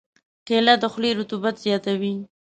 کېله 0.47 0.73
د 0.81 0.83
خولې 0.91 1.11
رطوبت 1.19 1.55
زیاتوي. 1.65 2.13